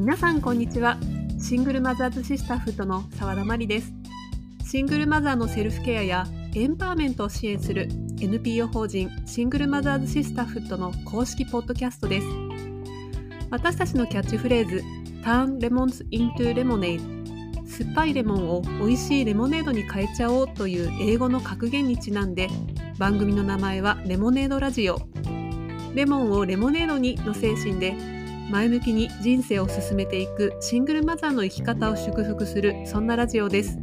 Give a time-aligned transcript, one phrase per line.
[0.00, 0.96] 皆さんこんにちは。
[1.38, 3.92] シングルマザーズシスターフットの澤田真理です。
[4.64, 7.86] シングルマザーのセルフケアやエンパワーメントを支援する
[8.18, 12.26] NPO 法人シングルマザーズシスターフットの公式ポッドキャストです。
[13.50, 14.82] 私たちのキャッチフレーズ
[15.22, 22.48] Turn Lemons into Lemonade 酸っぱいレモンを美味しいレモネードに変えちゃおうという英語の格言にちなんで
[22.96, 24.98] 番組の名前はレモネードラジオ。
[25.92, 28.19] レモンをレモネードにの精神で
[28.50, 33.78] 前向きに人生を進めていくシングルマザーの生き方を祝福するそんなラジオです。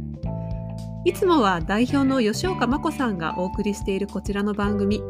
[1.06, 5.00] いつもは代表の吉岡真子さんがお送りしているこちらの番組。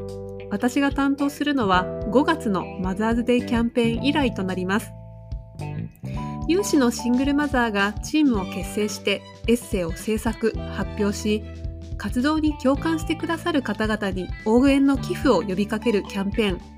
[0.51, 4.93] 私が担当するのは5月のマザーズデイキャンペーン以来となります。
[6.47, 11.43] 有志のシングルマザーがチームを結成してエッセイを制作発表し
[11.99, 16.78] 活動に共感してくださる方々に応援の寄付を呼びかけるキャンペーン。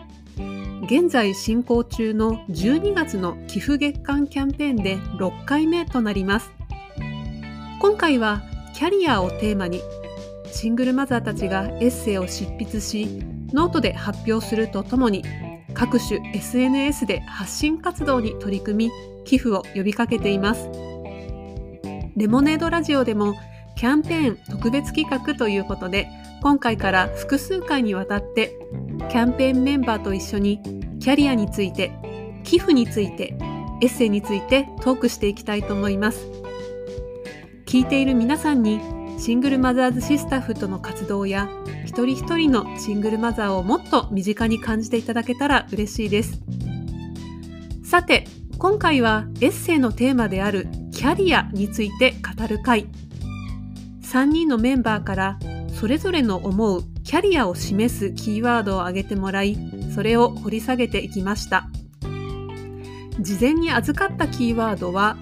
[0.83, 6.51] 現在進行中の12月の寄付月間キャンペーンで6回目となります。
[7.81, 8.43] 今回は
[8.75, 9.81] キャリアをテーマに
[10.51, 13.07] シングルマザーたちがエッセイを執筆し
[13.53, 15.23] ノートで発表するとともに
[15.75, 18.93] 各種 SNS で発信活動に取り組み
[19.25, 20.69] 寄付を呼びかけています。
[22.17, 23.35] レモネードラジオでも
[23.77, 26.09] キャンペーン特別企画ということで
[26.43, 28.59] 今回から複数回にわたって
[29.09, 30.61] キャンペーンメンバーと一緒に
[31.01, 31.93] キャリアについて
[32.45, 33.37] 寄付について
[33.83, 36.27] エッセイについてトークしていきたいと思います。
[37.67, 38.81] 聞いている皆さんに
[39.19, 41.49] シングルマザーズシスターフとの活動や
[41.85, 46.41] 一人一人のシングルマザーをもっと身近に感じていただけたら嬉しいです。
[47.85, 48.25] さて
[48.59, 52.87] 今回はエッセイのテーマであるキャリアについて語る回。
[54.03, 55.39] 3人のメンバーから
[55.73, 59.59] それぞれの思うキャリアを示すキーワードを挙げてもらい
[59.93, 61.69] それを掘り下げていきました。
[63.19, 65.17] 事前に預かったキーワードは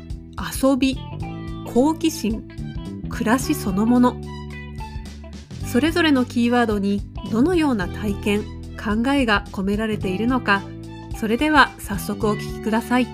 [0.63, 0.99] 遊び
[1.73, 2.47] 好奇心
[3.09, 4.21] 暮らしそのもの。
[5.73, 7.01] それぞれのキーワードに
[7.33, 8.43] どのような体験
[8.77, 10.61] 考えが込められているのか
[11.19, 13.07] それでは早速お聞きください。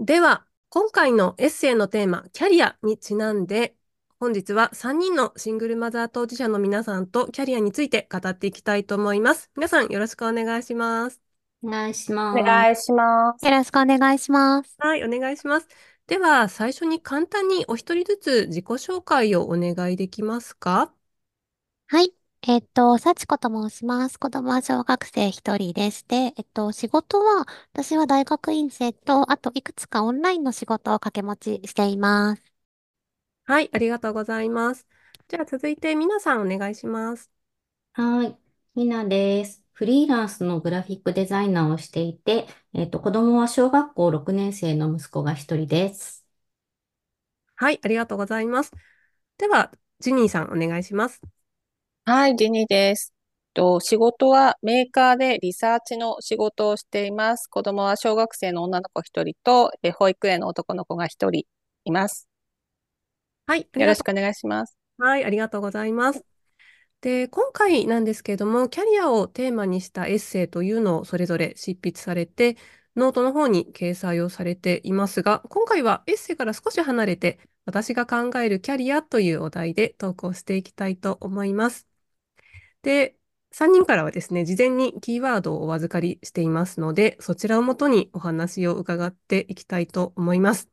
[0.00, 3.74] では今回のエッセイのテーマ、キャリアにちなんで、
[4.20, 9.50] 本日は3人のシングルマザー当事者の皆さんとキャリアについて語っていきたいと思います。
[9.56, 11.22] 皆さんよろしくお願いします。
[11.62, 12.40] お願いします。
[12.40, 13.44] お願いします。
[13.46, 14.76] よろしくお願いします。
[14.78, 15.68] はい、お願いします。
[16.06, 20.92] では、最初に簡単にお一人ずつ自己紹介をお願いできますか？
[21.86, 22.14] はい。
[22.42, 24.18] えっと、幸子と申します。
[24.18, 32.42] 子供は小学生一人でして、えっと、仕事は、私は大学院生と、あといくつかオンラインの仕事を掛け持ちしています。
[33.44, 34.86] はい、ありがとうございます。
[35.28, 37.30] じゃあ続いて、皆さんお願いします。
[37.92, 38.38] はい、
[38.74, 39.62] みなです。
[39.74, 46.26] フリーランスのグラフィックデザイナーをしていて、えっと、子供は小学校6年生の息子が一人です。
[47.56, 48.72] はい、ありがとうございます。
[49.38, 51.20] では、ジニーさんお願いします。
[52.10, 53.12] はい、ジニーです。
[53.52, 57.48] と、仕事はメーカーでリサーチの仕事をしています。
[57.48, 61.44] 子供は小学生の女の子一人と、え保育園の男の子が一人
[61.84, 62.26] います。
[63.46, 64.78] はい、よろしくお願いします。
[64.96, 66.24] はい、ありがとうございます。
[67.02, 72.56] で、今回なんですけれども、キャリアをテーマにしたエッセイというのをそれぞれ執筆されて、
[72.96, 81.87] ノートの方に掲載をされていますが、今回はエッセイから少し離れて、私が考えるキャリアというお題で投稿していきたいと思います。
[82.88, 83.16] で、
[83.52, 90.68] 3人からはですね、事前にキーワードをお預かりしていますので、そちらをもとにお話を伺っていきたいと思います。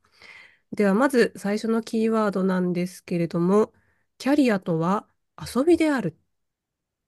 [0.73, 3.73] では、まず最初のキーワードなんですけれども、
[4.17, 5.07] キャリアとは
[5.55, 6.17] 遊びである。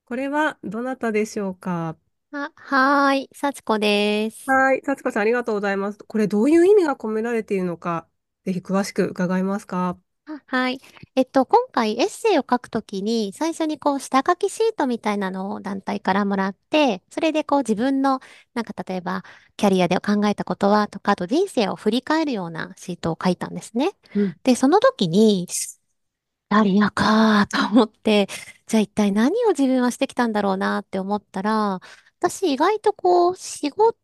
[0.06, 1.98] これはどなたでしょうか？
[2.32, 4.48] あ、はーい、幸子です。
[4.48, 6.00] はい、幸子さんありがとうございます。
[6.00, 8.08] これどういう意味が込められているのか、
[8.46, 10.00] ぜひ詳しく伺えますか？
[10.50, 10.80] はい。
[11.16, 18.22] えっと、今回エッセイを書くときに、最初にこう、下書きシートみたいなのを団体からもらって、それでこう、自分の、
[18.54, 19.24] なんか例えば、
[19.58, 23.92] キャリアで考えたことはとか、あと人生を振り返るようなシートを書いたんですね。
[24.16, 28.28] うん、で、その時に、キャリアかと思って、
[28.68, 31.80] じゃあ一体何を自分はしてきたんだろうなって思ったら、
[32.20, 33.96] 私意外とこう、仕事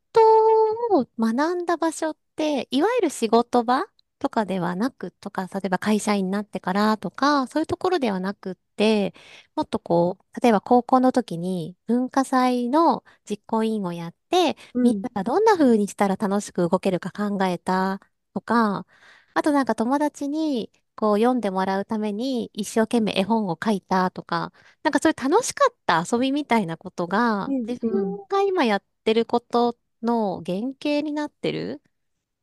[0.92, 3.86] を学んだ場所って、いわゆる仕事場
[4.24, 9.14] とかではなくとか、例えば会社員になってからとか、そういうところではなくって、
[9.56, 18.00] もっとこう、例えば高校の時に文化祭の実行委員をやって、みんながどんな風にしたら楽しく動けるか考えた
[18.34, 18.86] とか、
[19.34, 24.54] あとなんか友達にこう読んでもらうために一生懸命絵本を書いたとか、
[24.84, 31.82] なんかそういう楽しかった遊びみたいなことが、自分が今やっってることの原型になってる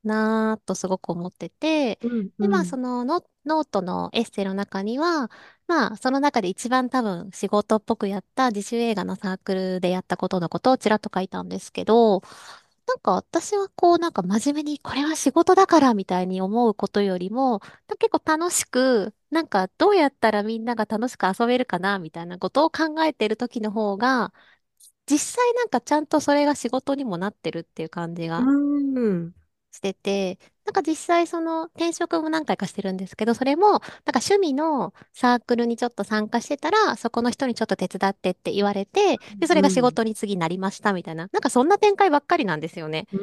[0.05, 2.71] なぁとすごく思ってて、うんで、まあ、うん。
[2.71, 5.31] そのノ、ノートのエッセイの中には、
[5.67, 12.23] まあ、その中で一番多分仕事っぽくやった自主映画のサークルでやったことのことをちらっと書いたんですけど、
[12.89, 17.61] なんか私はこう、なんか真面目にこれは仕事だからみたいに思うことよりも、
[17.99, 24.33] 結構楽しく、なんかどうやったらみんなが楽しく遊べるかなみたいなことを考えてる時の方が、
[25.11, 28.53] 実際なんかちゃんとそれが仕事にもなってるっていう感じうが
[29.23, 29.35] ん。
[29.73, 39.93] してて、なんか実際その転職も何回かしてるんですけど、それもなんか趣味のサークルにちょっと参加してたら、そこの人にちょっと手伝ってって言われて、で、それが仕うん。
[39.93, 43.07] 事に次なりましたみたいな、なんかそんな展開ばっかりなんですよね。
[43.13, 43.17] う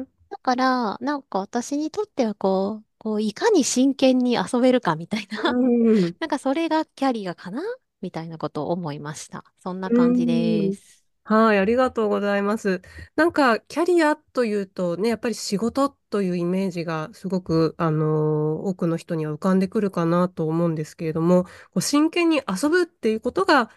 [0.00, 0.06] ん。
[0.30, 6.14] だから、なんか私にとってはこう、こう、いかに真剣に遊べるかみたいな、うん。
[6.20, 7.62] なんかそれがキャリアかな
[8.00, 9.44] みたいなことを思いました。
[9.58, 10.74] そんなう感じでん。
[10.74, 10.97] す。
[11.30, 12.80] はい、ありがとうございます。
[13.14, 23.70] なんか、キャリアというとね、やっぱり仕事というイメージがすごく、あの、多くの人には浮かんでくるかなと思うんですけれども、こう真剣に遊ぶっていうことが、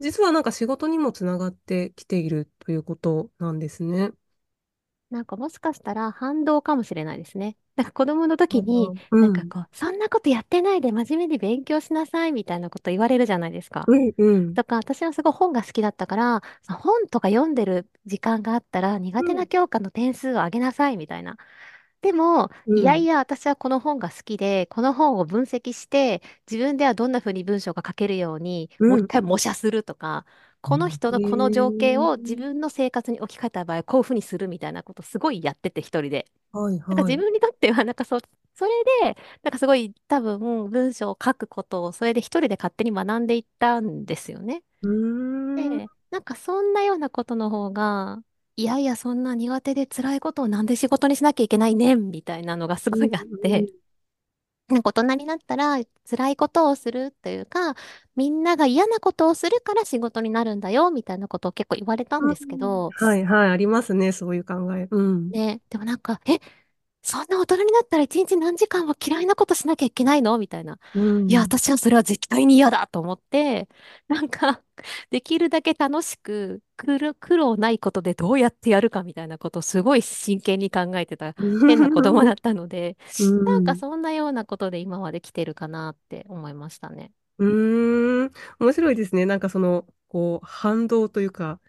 [0.00, 4.12] 実はなんか仕事にもつながってきているということなんですね。
[5.10, 7.56] なんかもしかしたら反動かもしれないですね。
[7.76, 9.20] なんか子供の時に、うん。
[9.20, 13.88] なんかこう、そんなことやってないで真面目に勉強しなさいみたいなこと言われるじゃないですか。
[13.88, 14.56] うん、うん。
[14.56, 21.38] だから私はすごい本が好きだったから、本とか読んでる時間があったら苦手なうん、教科の点数を上げなさいみたいな。
[22.02, 29.08] でも、うん、いやいや、私はこの本が好きで、この本を分析して、自分ではどんな風に文章が書けるように、もう一うん。
[29.08, 30.26] 回模写するとか、
[30.64, 32.36] この人へのこの情景を自え。
[32.36, 36.26] 分の生活に置き換えた場合、こういう風にするみたいなことすごいやってて、一人で。
[36.52, 37.14] はい、なんかはい。
[37.14, 38.20] 自分にとっては、なんかそ、
[38.54, 38.70] それ
[39.04, 44.62] で、なんかすごい多分文章を書くことを、それで一人で勝手に学んでいったんですよね。
[45.54, 48.22] で、なんかそんなようなことの方が、
[48.56, 53.66] いやいや、そんな苦手で辛いことをなんで仕事にしなきゃいけないねん、みたいなのがすうん、ごいあって、
[54.68, 55.78] なんか大人になったら
[56.08, 57.74] 辛いことをするというか、
[58.16, 62.34] みんなが嫌なことをするから仕事になるんだよ、みたいなことを結構言われたんうん。
[62.34, 63.50] ですけど、はい、はい。
[63.50, 64.12] ありますね。
[64.12, 64.88] そういう考え。
[64.90, 65.34] うん。
[65.34, 66.38] ね、でもなんか、え、
[67.04, 70.38] そんな大人になったら一日何時間は嫌いなことしなきゃいけないの？
[70.38, 70.78] みたいな。
[70.94, 71.42] ういや、ん。
[71.42, 73.68] 私はそれは絶対に嫌だと思って、
[74.08, 74.62] なんか、
[75.10, 81.34] できるだけ楽しく、苦労苦労ないことでどうやってやるかみたいなことをすごい真剣に考えてた
[81.66, 83.76] 変な子供だったので、 うなんかん。
[83.76, 87.12] そんなようなことで今まで来てるかなって思いましたね。
[87.38, 88.32] うーん。
[88.60, 89.26] 面白いですね。
[89.26, 91.60] なんかその、こう、反動というか、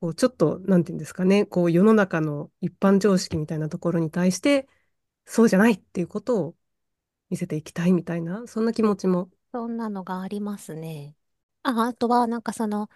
[0.00, 1.46] こう、ちょっと、なんていうんですかね。
[1.46, 4.68] こう、世の中の一般常識みたいなところに対して、
[5.26, 6.56] そうじゃないっていうことを
[7.30, 9.30] 見せていきたいみたいな、そんな気持ちも。
[9.52, 11.16] そんなのがありますね。
[11.62, 12.88] あ、あとはなんかその、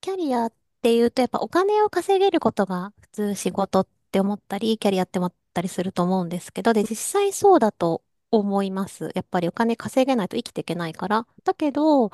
[0.00, 9.10] キャリアっていうと、やっぱお金を稼げることが普通仕事って思ったり、キャリアって思ったりすると思うんですけど、で、実際そうだと思います。
[9.16, 11.28] やっぱりお金稼げないと生きていけないから。
[11.44, 12.10] だけど、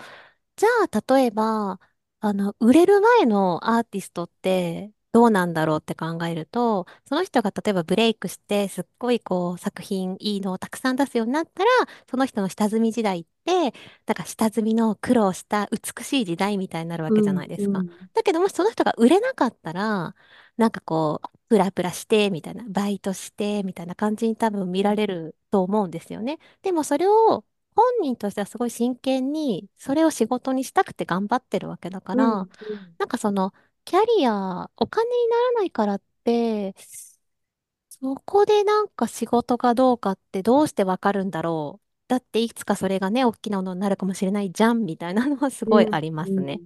[0.57, 1.81] じゃあ、例えば、
[2.21, 11.71] あの、売れる前のアーティストってどうなんだろうって考えると、その人が例えばブレイクして、すっごいこう、作品いいのをたくさん出すようになったら、
[12.11, 13.73] その人の下積み時代って、
[14.07, 17.85] だから下積みの苦労した美しい時代みたいになるわけじゃうん、ないですか。
[17.85, 20.15] うん、だけどもしその人が売れなかったら、
[20.57, 26.39] なんかこう、プラプラして、みたいな、バイトして、みたいな感じに多分見られると思うんですよね。
[26.63, 27.45] でもそれを
[27.77, 33.53] 本人としてはすごい真剣に、それを仕事にしたくて頑張ってるわけだかうん、ら、うん、なんかその、
[33.85, 36.75] キャリア、お金にならないからって、
[37.89, 41.85] そこでなんか仕事かどうかってどうしてわかるんだろう。
[42.09, 46.63] だっていつかそれがね、大きなものになるかもしれないじゃん、みたいなのはすうん、ごいありまうん、すね。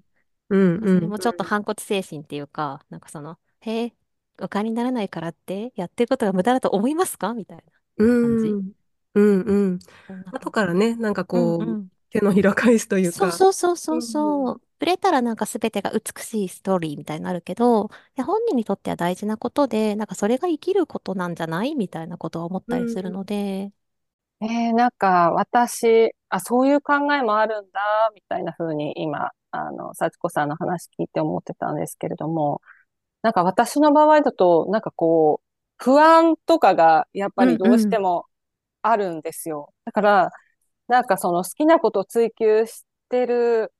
[0.50, 3.94] うん、うん、それもちょっと反骨精神っていうか、なんかその、へえ、
[4.42, 7.34] お金にならないからってやってることが無駄だと思いますか？
[7.34, 7.64] みたいな
[7.96, 8.58] う感じ。
[8.60, 8.72] ん、
[9.14, 9.78] うん、うん。
[10.06, 10.40] そんな感。
[10.40, 11.90] 後からね、なんかうんうこう、ん。
[12.10, 14.62] 手のひら返すというそうか、そうそうそううん、そう。
[14.80, 23.72] 触れたらなんか全てが美しいストーリーみたいになるけど、いや本人にとっては大事なことで、なんかそれが生きることなんじゃないみたいなことは思っうん、たりするので、
[24.40, 32.60] えー、なんか私、あ、そういう考えもあるんだ、みたいな風に今、あの、幸子さんの話聞いて思ってたんですけれども、
[33.22, 35.46] なんか私の場合だと、なんかこう、
[35.78, 37.78] 不安とかがやっぱうん、りどううん。
[37.78, 38.26] しても
[38.82, 39.74] あるんですよ。
[39.86, 40.32] だから、
[40.88, 43.72] なんかその好きなことを追求してる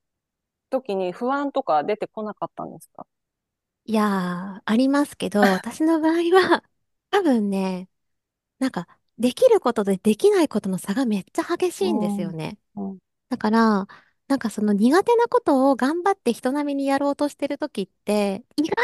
[0.70, 3.06] 時に不安とか出てこなかったんですか？
[3.84, 6.62] いやー、ありますけど、 私の場合は、
[7.10, 7.88] 多分ね、
[8.58, 8.88] なんか、
[9.18, 12.30] できることとできないことの差がめっちゃ激しいんですうん。
[12.30, 12.58] よね。
[12.76, 12.98] うん。
[13.30, 13.88] だから、
[14.28, 18.76] なんかその苦手なことを頑張って人並みにやろうとしてる時って意外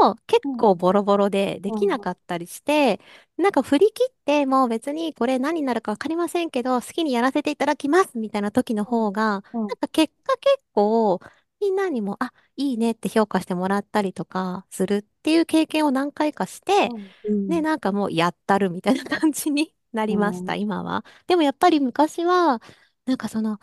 [0.00, 3.00] と結うん構ボロボロでできうんなかったりして
[3.36, 9.68] なんか振り切ってもう別にこれ何になるかわかりませんけど好きにやらせていただきますみたいな時の方がうん。
[9.68, 11.20] なんか結果結構
[11.60, 16.94] みんなにもあいいねって評価してもらったりとかするっていう経験を何回かして
[17.24, 17.48] うん。
[17.48, 20.56] で、なんかもうやったるみたいな感じになりました、うん。
[20.56, 21.04] 今は。
[21.26, 22.60] でもやっぱり昔は、
[23.06, 23.58] なんかその、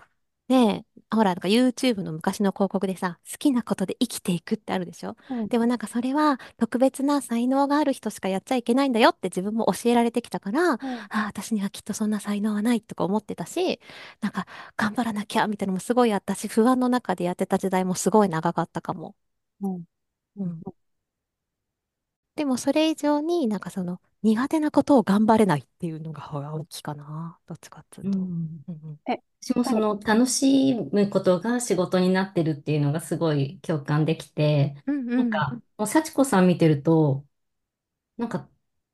[0.49, 5.15] ねえ、ほら、なんか YouTube の昔の広告でさ、好きなことで生きていくってあるでしょ？
[5.29, 5.47] うん。
[5.47, 10.77] でもなんかそれは特別な才能がある人しかやっちゃいけないんだよって自分も教えられてきたから、あ
[11.11, 13.79] あ、私にはきっとそんな才能はないとか思ってたし、
[14.21, 19.15] なんか頑張らなきゃみたいなのもすごいあったし、不安の中でやってた時代もすごい長かったかも。
[19.61, 19.83] うん。
[20.37, 20.61] うん。
[22.35, 27.39] でもそれ以上になんかその苦手なことを頑張れないっていうのが大きいかな。
[27.47, 28.19] どっちかっていうと。
[28.19, 28.99] うんうんうん
[29.41, 35.17] 私もその楽しむことが仕事になってるっていうのがすごい共感できて、うんうん。
[35.17, 37.25] なんか、もう幸子さん見てると、
[38.17, 38.49] なんか、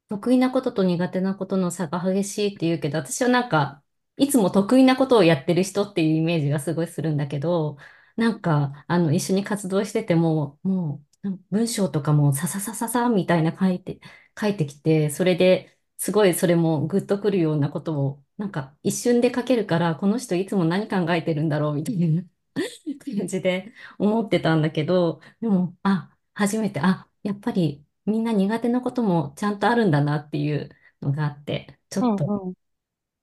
[0.10, 3.84] 得意なことと苦手なことの差が激しいって言うけど、私はなんか、
[4.18, 7.78] いつも得意なことをやってる人っていうイメージがすごいするんだけど、
[8.16, 14.00] なんか、あの、一緒に活動してても、もう、文章とかもさささささみたいな書いて、
[14.40, 22.24] 書いてきて、それですごいそれもグッとくるようなことを、なんか一瞬で書けるから、この人いつも何考えてるんだろうみたいな
[23.18, 30.70] 感じで思ってたんだけど、でも、あ、初めて、あ、やっぱりみんな苦手なこともちゃんとあるんだなっていう
[31.02, 32.56] のがあって、ちょっとうんうん。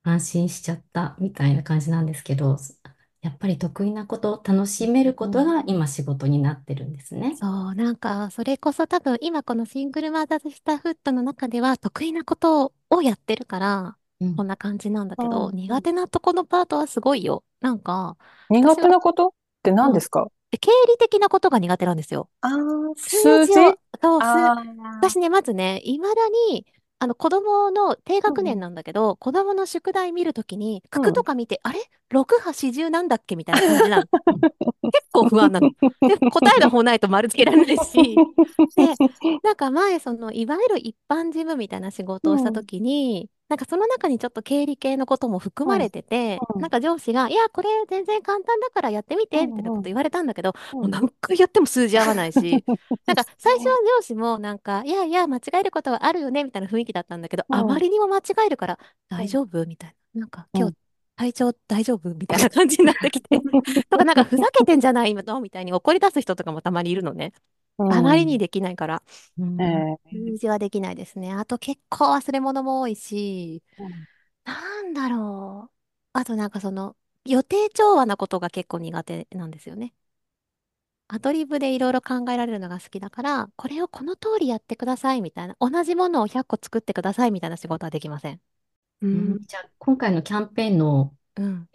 [0.04, 2.57] 安心しちゃったみたいな感じなんですけど、
[3.23, 7.37] やっぱり得意なこと、楽しめることが今仕事になってるんですね。
[7.37, 14.37] そう、なんか、それこそ多分、今このシングルマザーズスターフットの中では得意なことをやってるから、うん。
[14.37, 15.52] こんな感じなんだけど、う。
[15.52, 17.45] ん苦手なとこのパートはすごいよ。
[17.61, 18.17] なんか、
[18.50, 19.31] 苦手なことっ
[19.64, 20.29] て何ですか？
[20.52, 22.31] え経理的なことが苦手なんですよ。
[22.41, 24.64] ああ、数数字字を、そう、数あ
[25.00, 26.67] 私ね、まずね、いまだに、
[27.02, 31.80] あの、子供の低学年なんだけど、子供の宿題見るときに、九九とか見て、あれ
[32.12, 33.35] ?6 波四十なんだっけ？
[33.35, 34.04] みたいな感じなの。
[34.92, 35.68] 結構不安なの。
[36.00, 38.14] で、答えの方ないと丸つけられないし、
[38.76, 38.94] で、
[39.42, 50.80] なんか前、その、いわゆる一般事務みたいな仕事をしたときに、なんかその中にちょっと経理系のことも含まれてて、うんなんか上司が、いや、これ全然簡単だからやってみて、みたいなこと言われたんだけど、うん。
[50.80, 52.64] もう何回やっても数字合わないし、
[53.04, 57.54] なんか最初は上司もなんか、いやいや、間違えることはあるよね、みたいな雰囲気だったんだけど、うん。
[57.54, 58.78] あまりにも間違えるから、
[59.11, 60.21] 大丈夫みたいな。
[60.21, 60.75] なんか、今日、
[61.16, 62.14] 体調大丈夫？
[62.14, 63.38] みたいな感じになってきて。
[63.90, 65.40] とか、なんか、ふざけてんじゃないの？
[65.42, 67.32] みたいに怒り出す人とかもたまにいるのね。
[67.79, 69.02] うんあまりにできないから。
[69.38, 71.33] うんええ数字はできないですね。
[71.33, 74.07] あと、結構忘れ物も多いし、うん
[74.45, 75.76] なんだろう。
[76.14, 79.95] あと、なんかその、予定調和なことが結構苦手なんですよね。
[81.09, 88.41] アドリブでいろいろ考えられるのが好きだから、これをこの通りやってくださいみたいな、同じものを100個作ってくださいみたいな仕事はできません。
[89.02, 89.47] ううんん。
[89.47, 91.69] じゃあ、今回のキャンペーンのうん。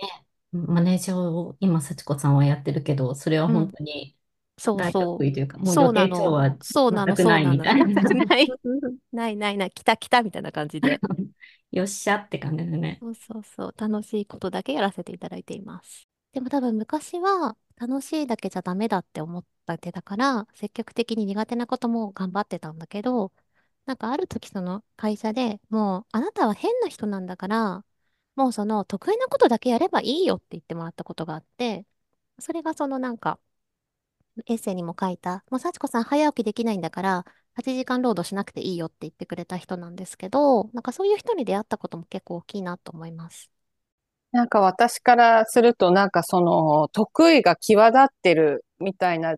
[0.52, 4.17] マネージャーを今、幸子さんはやってるけど、それは本当に大
[4.58, 5.62] そうそ得意というか、う。
[5.62, 6.18] もうそうなの。
[6.62, 7.16] そうなの。
[7.16, 7.52] そうなの。
[7.52, 8.04] みたいな。
[8.26, 8.48] ない。
[9.14, 9.72] ないないない。
[9.72, 11.00] 来た来たみたいな感じで。
[11.72, 12.98] よっしゃって感じだね。
[13.00, 13.74] そうそうそう。
[13.78, 16.08] 楽しいことだけやらせていただいています。
[16.34, 19.44] でも多分昔は楽しいだけじゃダメだって思っ
[19.80, 23.32] てたから、積極的に苦手なことも頑張ってたんだけど、
[23.86, 27.86] なんかある時その会社でもうあなたは変な人なんだから、
[28.36, 31.86] もうその得意なことだけやればいいよって言ってもらったことがあって、
[32.40, 33.40] それがそのなんか
[34.46, 43.50] エッセイにも書いた、もう幸子さん早起きできないんだから、8時間労働しなくていいよって言ってくれた人なんですけど、なんかそういう人に出会ったことも結構大きいなと思います。
[44.32, 49.36] なんか私からすると、なんかその得意が際立ってるみたいな、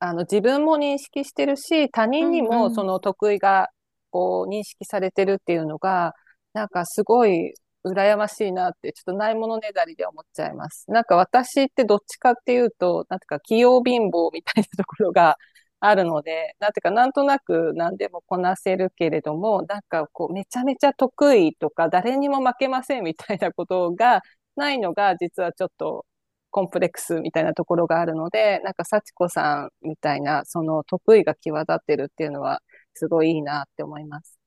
[0.00, 3.68] あの自分も認識してるし、他人にうんうんもその得意が
[4.10, 6.14] こう認識されてるっていうのが、
[6.54, 10.84] なんかすごい羨ましいなって、ちょっとないものねだりで思っちゃいます。
[10.90, 15.36] なんか私ってどっちかっていうと、なんてか器用貧乏みたいなところが
[15.80, 24.22] あるので、なんていうかなんとなく何でもこなせるけれども、なんかこうめちゃめちゃ得意とか誰にも負けませんみたいなことが
[24.56, 26.04] ないのが実はちょっと
[26.50, 32.60] コンプレックスみたいなところがあるので、なんか幸子さんみたいなその得意が際立ってるっていうのは
[32.94, 34.39] すごいいいなって思います。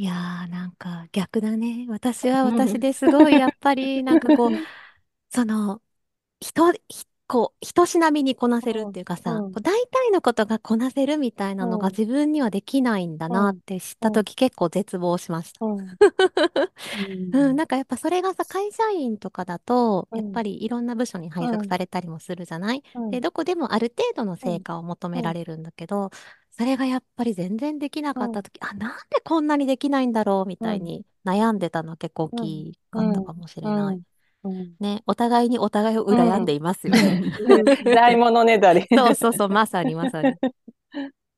[0.00, 1.86] いやー、なんか逆だね。
[1.88, 4.52] 私は私 ですごい、やっぱり、なんかこう、
[5.30, 5.82] その、
[6.40, 9.50] 人、ひこう、人しなみにこなせるっていうかさ、う。
[9.50, 11.90] んこう大体のことがこなせるみたいなのがう。
[11.90, 14.14] ん自分にはできないんだなって知ったう。
[14.20, 15.60] ん時結構絶望しました。
[15.60, 15.66] う。
[16.96, 23.10] んうん、なんかやっぱそれがさ、会社員とかだと、うんやっぱりいろんな部署に配属されたりもするじゃない、うん。
[23.10, 26.10] で、どこでもある程度の成果を求められるんだけど、
[26.58, 34.02] それがやっぱり全然できなかった時、あ、なんでこんなにできないんだろうみたいに悩んでたのは結構大きかったかもしれない。
[34.80, 37.22] ね、お互いにお互いを羨んでいますよね。
[37.84, 38.86] ないものねだり。
[38.94, 40.34] そうそうそう、まさにまさに。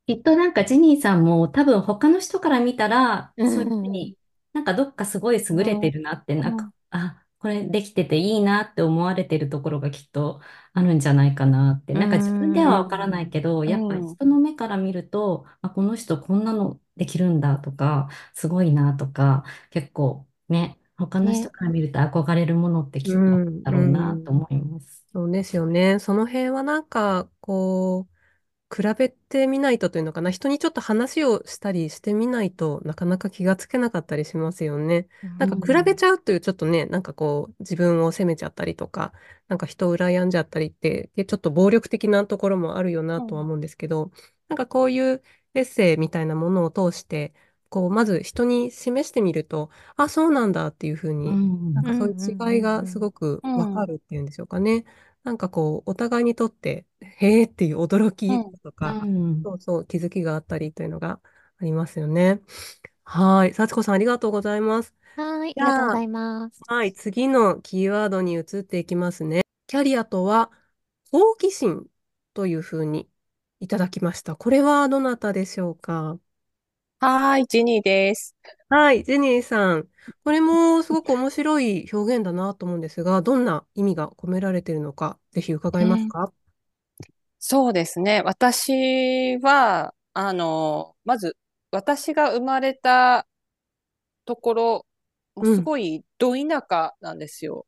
[0.07, 0.53] きっとなん。
[0.53, 1.25] かジニーさん。
[1.25, 3.51] も多分他の人から見たら、うん。
[3.51, 4.17] そういうふうに
[4.53, 4.65] なん。
[4.65, 6.57] かどっかすごい優れてるなって、なん。
[6.57, 10.41] か、あ、これできてていいなって思われてるところがきっと
[10.75, 11.95] あるんじゃないかなって。
[11.97, 25.07] なんか自分ではわからないけど、んやっぱり人の目から見ると、あ、この人こんなのできるんだとか、すごいなとか、結構ね、他の人から見ると憧れるものってきっとあるんだろうなと思います。
[25.13, 25.99] そうですよね。
[25.99, 28.15] その辺はなんか、こう、
[28.75, 30.31] 比べてみないとというのかな。
[30.31, 35.09] 人にちょっと話をしたりしてみないとなかなか気がつけなかったりしますよね。
[35.39, 39.13] なんか比べちゃうというちょっとね、なんかこう自分を責めちゃったりとか、
[39.49, 44.13] なんか人を羨んじゃったりって、でちょっと暴力的なところもあるよなとは思うんですけど、
[44.49, 45.23] なんかこういう
[45.55, 47.35] エッセイみたいなものを通して、
[47.71, 54.85] こうまず人に示してみると、あ、そうなんだっていうふううに、んなんかそういう違いがすごくわかるっていうんでしょうかね。
[55.25, 58.29] なんかこう、お互いにとって、へーっていう驚き
[58.63, 61.21] とか、うんそうそう、気づきがあったりというのが
[61.59, 62.41] ありますよね。
[63.05, 63.55] はい。
[63.55, 64.95] 幸子さん、ありがとうございます。
[65.17, 66.61] はい、ありがとうございます。
[66.67, 66.93] はい。
[66.93, 69.43] 次のキーワードに移っていきますね。
[69.67, 70.51] キャリアとは、
[71.11, 71.87] 好奇心
[72.35, 73.09] というふうに
[73.61, 74.37] いただきました。
[74.37, 76.19] これはどなたでしょうか？
[77.03, 78.37] はーい、ジニーです。
[78.69, 79.05] はい。
[79.05, 79.89] ジェニーさん。
[80.23, 86.31] これもすごく面白い表現だなと思うんですが、どんな意味が込められているのか、ぜひ伺えますか？
[87.39, 88.21] そうですね。
[88.23, 91.39] 私は、あの、まず、
[91.71, 93.27] 私が生まれた
[94.27, 94.87] ところ、
[95.37, 97.65] もうすごいど田舎なんですよ。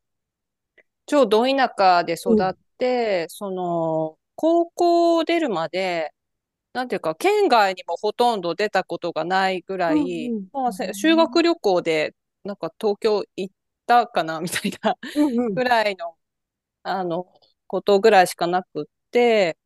[1.07, 6.13] 超ど田舎で育って、その、高校出るまで、
[6.73, 13.55] なんていうか、県外にもほとんど出たことがないぐらい、うんうんまあせ修学旅行で、なんか東京行っ
[13.85, 16.17] たかな、みたいなうんうんぐらいの、
[16.83, 17.27] あの、
[17.67, 19.57] ことぐらいしかなくって、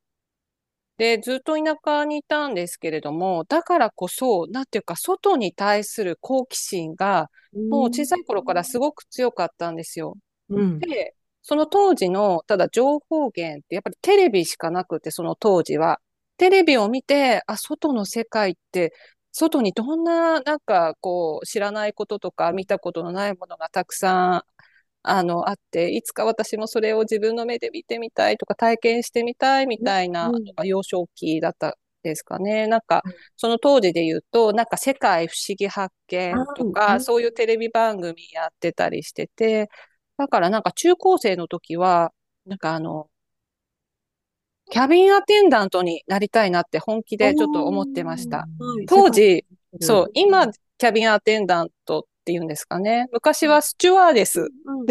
[0.97, 7.29] で、ずっと田舎にいたんですけれども、だからこそ、なんていうか、外に対する好奇心が、
[7.69, 10.17] もう小さい頃からすごく強かったんですよ。
[10.49, 10.79] うん。
[10.79, 15.99] で、その当時の、ただ情報源ってやっぱりテレビしかなくて、その当時は。
[16.37, 18.93] テレビを見て、あ、外の世界って、
[19.31, 24.43] 外にどんな、なんかこう、知らないこととか見たことのないものがたくさん、
[25.03, 30.31] あの、あって、いつか私もそれを自分の目で見てみたいとか体験してみたいみたいな
[30.63, 32.67] 幼少期だったですかね。
[32.67, 36.73] なんかうん、その当時で言うと、なんか世界不思議発見とうん。
[36.73, 39.69] か、そういうテレビ番組やってたりしてて、
[40.17, 42.11] だからなんか中高生の時は、
[42.45, 43.09] なんかあの、
[44.69, 48.39] キャビンアテンダントになりたいなって本気でちょっと思ってました。
[48.39, 48.45] は
[48.81, 48.85] い。
[48.85, 49.45] 当時、
[49.79, 53.07] そう、今、キャビンアテンダントっていうんですかね。
[53.11, 54.85] 昔はスチュワーデスうん。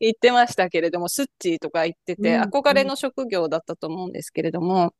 [0.00, 2.42] 言 ってましたけれども、スッチーとか言ってて、うん。
[2.44, 4.94] 憧れの職業だったと思うんですけれども、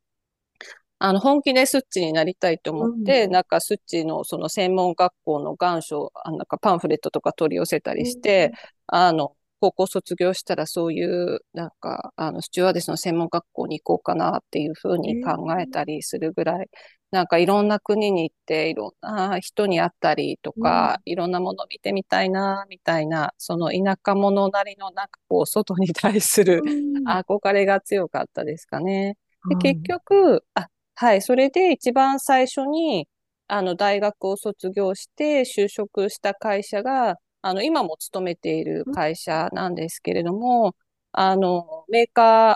[0.98, 3.30] あの、本気でスッチーになりたいと思って、うん。
[3.30, 8.52] なんかスッチーのその専門学校の願書、あなんかパンフレットとか取り寄せたりして、
[8.87, 16.69] あの、高校卒業したらそういう、なんか、あの、スチュワーデスの専門学校に行こうかなっていうふうに考えたりするぐらい、
[17.11, 27.05] なんかいろんな国に行って、いろんな人に会ったりとか、いろんなものを見てみたいな、みたいな、その田舎者なりのなんかこう、外に対するうん。
[27.09, 29.16] 憧れが強かったですかね。
[29.49, 29.62] で、はい。
[29.75, 33.09] 結局、あ、はい、それで一番最初に、
[33.49, 40.75] あの、大学を卒業して就職した会社が、あの、今も勤めている会社なんですけれども、
[41.12, 42.53] あの、メーカ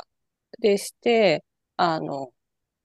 [0.59, 1.45] ーでして、
[1.77, 2.33] あの、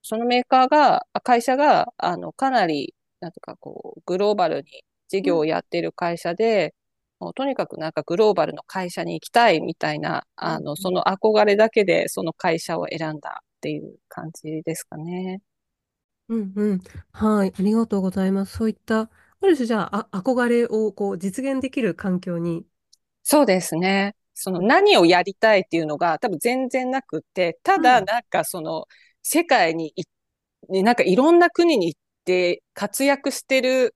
[0.01, 6.75] そのメーカーが、あ会社が、あの、かなり、なんとかこう、グローバルに事業をやっている会社で、
[7.19, 15.41] もうとにかくなんかグローバルの会社に行きたいみたいな、あの、その憧れだけでその会社を選んだっていう感じですかね。
[16.29, 16.81] うんうん。
[17.11, 17.53] はい。
[17.57, 18.57] ありがとうございます。
[18.57, 19.09] そういった、
[19.41, 22.65] ある種じゃあ、あ憧れをこう実現できる環境に。
[23.23, 24.15] そうですね。
[24.33, 28.85] その何をやりたいっていうのが多分全然なくって、ただうんなんかその
[29.23, 30.03] 世界にい、
[30.69, 33.95] になんかいろんな国に行って活躍してる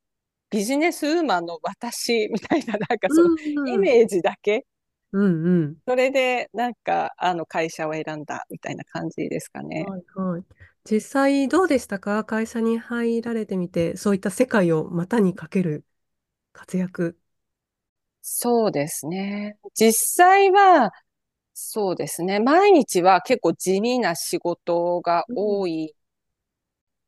[0.49, 3.32] ビジネスウーマンの私みたいな なんかその
[3.65, 4.65] イメージだけ
[5.12, 5.78] うんうん。
[5.88, 9.86] それで、なんか、あの、会社を選んだみたいな感じですかね。
[9.88, 10.43] はいはい。
[10.83, 12.23] 実際どうでしたか？
[12.25, 15.85] 会社に入られてみて、そういった世界を股にかける
[16.53, 17.19] 活躍。
[18.21, 19.57] そうですね。
[19.73, 20.91] 実際は、
[21.53, 22.39] そうですね。
[22.39, 25.95] 毎日は結構地味な仕事が多い、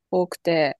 [0.09, 0.77] 多くて、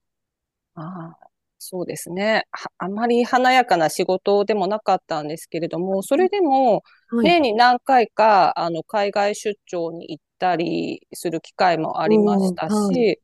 [0.74, 1.18] ああ、
[1.58, 2.44] そうですね。
[2.52, 7.26] はあまり華やかな仕事でもなかったんですけれども、それでもはい。
[7.26, 13.20] 年に何回か、あの、海外出張に行ったりする機会もありましたし。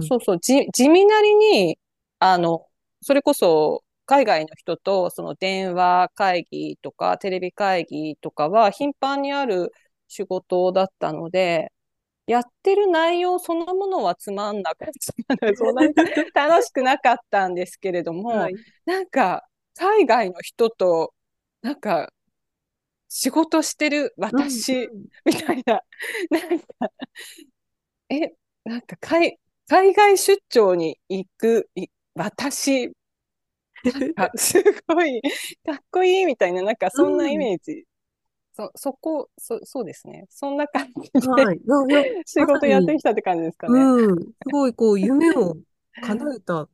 [0.00, 1.78] そうそう、じ、地味なりに、
[2.18, 2.66] あの、
[3.02, 9.72] それこそ海外の人とその電話会議とかテレビ会議とかは頻繁にある
[10.08, 11.72] 仕事だったので、
[12.26, 15.94] やってる内容そのものはつまんなく、つまんないそんなに
[16.34, 18.54] 楽しくなかったんですけれども、はい。
[18.86, 19.46] なんか
[19.76, 21.14] 海外の人と、
[21.62, 22.12] なんか
[23.16, 25.80] 仕事してるうん私うんみたいな、
[26.30, 26.66] なんか、
[28.08, 32.92] え、なんか海、海外出張に行くい私、
[34.16, 35.20] あ、 すごい、
[35.64, 37.84] かっこいいみたいな、なんかそんなイメージ。
[38.54, 40.26] そ、そこ、そ、そうですね。
[40.30, 41.60] そんな感じではい。
[42.26, 43.90] 仕事やってきたって感じですかね。
[44.12, 44.32] うん。
[44.42, 45.56] すごい、こう、夢を
[46.00, 46.68] 叶えた。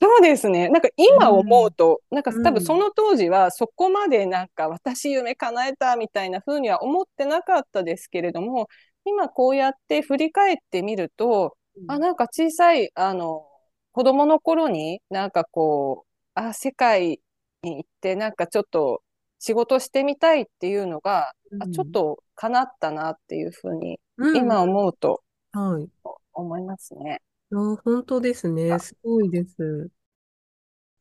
[0.00, 0.68] そうですね。
[0.68, 8.68] なんか今思うと、なんかうん多分その当時はそこまでなんか私夢叶えたみたいな風には思ってなかったですけれども、
[9.06, 11.56] 今こうやって振り返ってみると、
[11.86, 13.46] あ、なんか小さい、あの、
[13.92, 17.20] 子供の頃になんかこう、あ、世界
[17.62, 19.02] に行ってなんかちょっと
[19.38, 25.88] 仕事してみたいっていうのが、あ、ちょっと叶ったなっていう風にうん、今思うとはい。
[26.34, 27.22] 思いますね。
[27.52, 28.78] あ、本当ですね。
[28.78, 29.90] すごいです。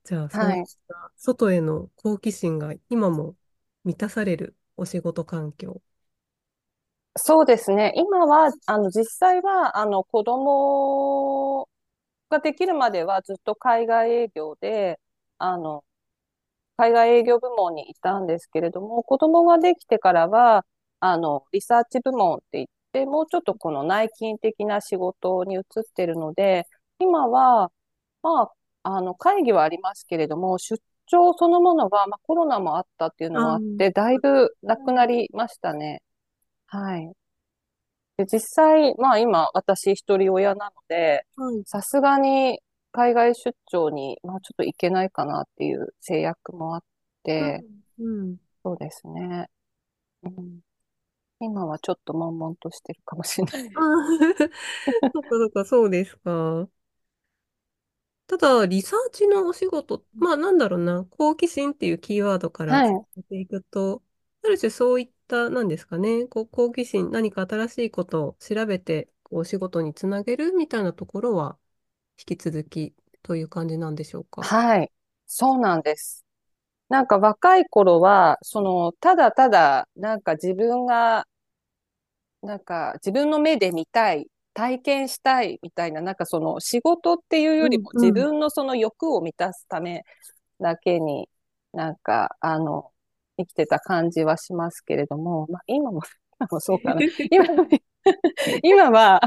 [0.06, 3.36] じゃあ、そうはいいった外への好奇心が今も
[3.84, 5.82] 満たされるお仕事環境。
[7.18, 7.94] そうですね。
[7.96, 11.70] 今は、あの、実際は、あの、子供
[12.30, 15.00] ができるまではずっと海外営業で、
[15.40, 15.86] あの、
[16.78, 20.66] 海外営業部門にいたんですけれども、子供ができてからは、
[21.02, 26.66] あの、リサーチ部門って言って、もうちょっとこの内勤的な仕事に移ってるので、
[27.00, 27.70] 今は、
[28.24, 28.52] まあ、
[28.84, 36.02] あの、会議はありますけれども、出張そのものは、まあ、コロナもあったっていうのもあって、だいぶなくなりましたね。
[36.68, 37.12] はい。
[38.16, 41.64] で、実際、まあ今、私一人親なので、はい。
[41.66, 42.62] さすがに
[42.94, 46.84] 海外出張に、まあちょっと行けないかなっていう制約もあっ
[47.24, 47.66] て、
[48.00, 48.38] うん。
[48.64, 49.48] そうですね。
[50.24, 50.60] うん、
[51.46, 53.56] 今はちょっと悶々としてるかもしれない。
[53.74, 53.82] あ
[55.14, 56.70] そっかそっか、そうですか。
[58.28, 62.92] ただ、リサーチのお仕事、まあなんだろうな、好奇心っていうキーワードからはい。
[62.92, 64.04] 続けていくと、
[64.44, 71.58] ある種そういった、なんですかね、こう好奇心、何か新しいことを調べて、こうお仕事につなげるみたいなところは、
[72.20, 74.50] 引き続きという感じなんでしょうか？
[74.50, 74.92] はい。
[75.26, 76.26] そうなんです。
[76.90, 81.28] なんか若い頃は、その、ただただ、なんか自分が、
[82.46, 90.04] なんか自分の目で見たい、体験したいみたいな、なんかその仕事っていうよりもうんうん自分のその欲を満たすため
[90.62, 91.28] だけに、
[91.74, 92.92] なんか、あの、
[93.38, 96.02] 生きてた感じはしますけれども、 まあ今も、
[96.40, 97.02] 今もそうかな。
[97.30, 97.68] 今は、
[98.64, 99.22] 今は、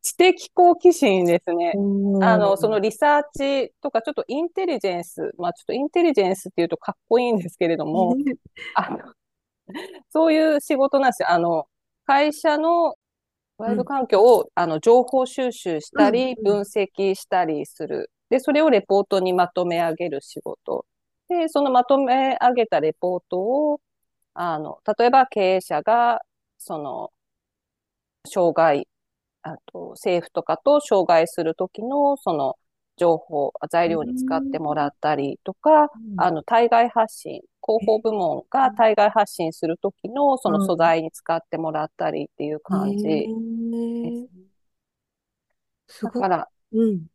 [0.00, 1.74] 知的好奇心ですね。
[2.22, 8.16] あの、そのリサーチとか、ちょっとインテリジェンス、まあちょっとインテリジェンスっていうとかっこいいんですけれども、
[8.74, 8.98] あの、
[10.10, 11.30] そういう仕事なんですよ。
[11.30, 11.66] あの、
[12.06, 12.94] 会社の
[13.58, 18.10] 外部環境を、あの、情報収集したり、うんうん分析したりする。
[18.30, 20.86] で、それをレポートにまとめ上げる仕事。
[21.28, 23.80] で、そのまとめ上げたレポートを、
[24.34, 26.20] あの、例えば経営者が、
[26.58, 27.12] その、
[28.26, 28.88] 障害、
[29.42, 32.56] あと、政府とかと障害するときの、その、
[33.00, 43.26] 情報、材料に使ってもらったりとか、あの、対外発信、広報部門が対外発信するときの、その素材に使ってもらったりっていう感じへ
[44.02, 44.26] で
[45.88, 46.04] す。
[46.04, 47.06] だから、うん。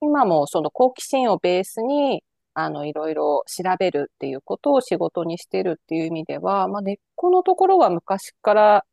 [0.00, 2.22] 今もその好奇心をベースに、
[2.54, 8.84] あの、いろいろ調べるっていうことを仕事にしてるっていう意味では、まあ、根っこのところは昔から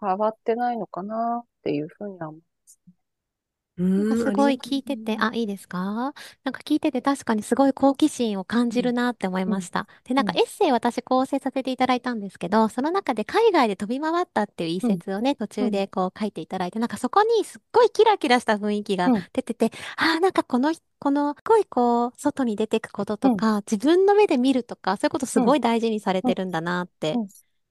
[0.00, 2.53] 変わってないのかなっていうふうには思いますね。
[3.76, 6.12] うんなんかすごい聞いてて、あ、いいですか？
[6.42, 9.86] なんか聞いてて確かにすごい好奇心を感じるなって思いました。
[10.02, 10.38] で、なんかうん。
[10.38, 19.26] エッセイ私構成させていただいたんですけど、その中で海外で飛び回ったっていう一節をね、途中でこう書いていただいて、なんかそこにすっごいキラキラした雰囲気がうん。
[19.32, 27.28] 出てて、ああ、なんかこの、この、すごいこう、外に出てくこととか、自分の目で見るとか、そういうことすごい大事にされてるんだなってうん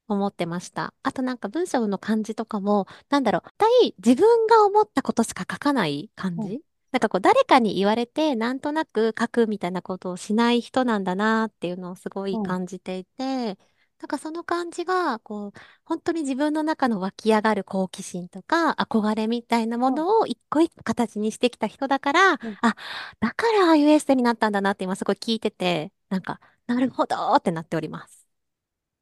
[0.07, 0.93] 思ってました。
[1.03, 6.61] あとなんか文章の感じとかも、なんだろう、対自分が思ったことしか書かない感じ、う
[6.91, 12.43] なんかこう誰かに言われてなんとなく書くみたいなことをしない人なんだなっていうのをすごいうん。
[12.43, 13.57] 感じていて、
[13.99, 22.57] なんかその感じが、こう、本当に自分の中の湧き上がる好奇心とか憧れみたいなものを一個一個形にしてきた人だから、うん。
[22.61, 22.75] あ、
[23.21, 28.22] だからああいうエッセイになったんだなって今すごい聞いてて、なんか、なるほどーってなっております。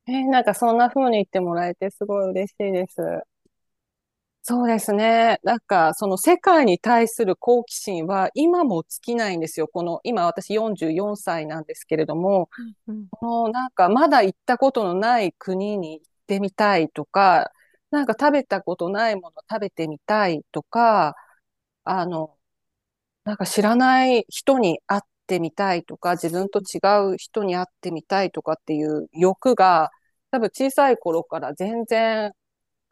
[0.08, 3.02] えーなんかそんな風に言ってもらえてすごい嬉しいです。
[4.44, 5.40] そうですね。
[5.44, 9.68] なんかその世界に対する好奇心は今も尽きないんですよ。
[9.68, 12.50] この今私44歳なんですけれども、
[12.88, 17.52] うんこのなんかまだ行ったことのない国に行ってみたいとか、
[17.92, 21.16] なんか食べたことないもの食べてみたいとか、
[21.86, 22.38] あの、
[23.24, 26.80] なんか知らない人に会ってみたいとか、自分と違
[27.14, 29.90] う人に会ってみたいとかっていう欲が、
[30.30, 32.34] 多分小さい頃から全然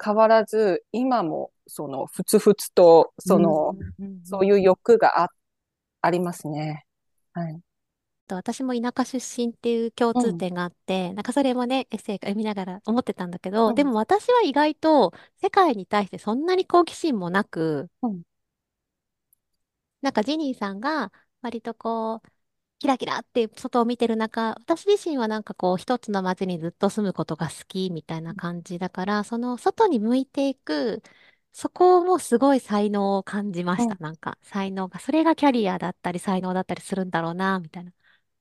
[0.02, 3.76] 変わらず、今もそのふつふつと、その、
[4.24, 5.28] そういう欲があ、
[6.02, 6.86] ありますね。
[7.34, 7.60] はい。
[8.28, 18.22] と私も田舎出身っていう共通点があって、なんかそれもね、エッセイ読みながら思ってたんだけど、うんでも私は意外と世界に対してそんなに好奇心もなく、うん
[20.02, 22.30] なんかジニーさんが割とこう、
[22.80, 31.04] キラキラって外を見てる中、私自身はなんかこう一つの街にずっと住むことが好きみたいな感じだから、その外に向いていく、
[31.54, 33.96] そこもすごい才能を感じました。
[34.00, 37.94] なんか才能が、それがキャリアだったり才能だったりするんだろうな、みたいな。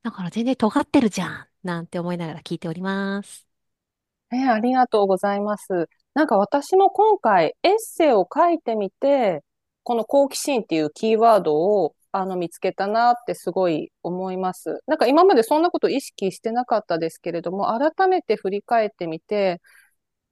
[0.03, 3.47] だから全然尖ってるじゃん、なんて思いながら聞いております。
[4.33, 5.89] えーありがとうございます。
[6.15, 9.43] なんか私も今回エッセイを書いてみて、
[9.85, 14.81] この好奇心っていうキーワードをあの見つけたなってすごい思います。
[14.87, 19.61] なんか今までそんなこと意識してなかったですけれども、改めて振り返ってみて、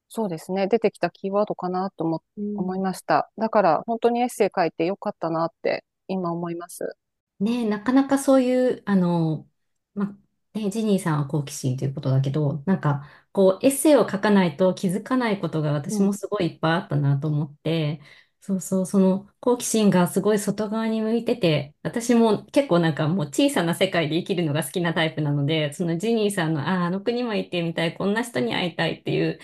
[0.09, 3.31] そうですね、出てきたキーワードかなと思、思いました。
[3.37, 6.97] だから本当にエッセイ書いてよかったなって今思います。
[7.41, 9.47] ねえ、なかなかそういう、あの、
[9.95, 10.17] ま、
[10.55, 18.01] ね、ジニーさんは好奇心ということだけど、なんか、こう、エッセイを書かないと気づかないことが私もすごいいっぱいあったなと思って、
[18.49, 29.41] そうそう、その好奇心がすごい外側に向いてて、私も結構なんかもう小さな世界で生きるのが好きなタイプなので、そのジニーさんの、ああ、あの国も行ってみたい、こんな人に会いたいっていう、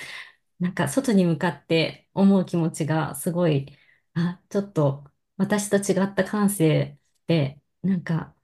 [0.61, 3.77] なんか外に向かって思う気持ちがすごい、
[4.15, 5.05] あ、ちょっと
[5.37, 8.35] 私と違った感性で、なんか、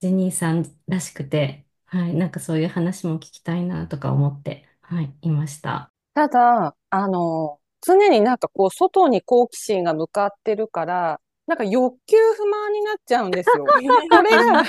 [0.00, 5.92] ジニーさんらしくて、はい、なんかそういう話も聞きたいなとか思って、はい、いました。
[6.14, 13.64] ただ、あの、常になんかこう、外に好奇心が向かってるから、なんか欲求不満になっちゃうんですよ。
[14.10, 14.64] これが